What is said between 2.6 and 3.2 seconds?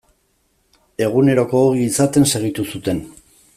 zuten.